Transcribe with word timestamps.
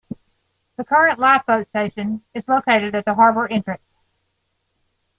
The 0.77 0.83
current 0.83 1.19
lifeboat 1.19 1.67
station 1.69 2.23
is 2.33 2.47
located 2.47 2.95
at 2.95 3.05
the 3.05 3.13
harbour 3.13 3.45
entrance. 3.47 3.85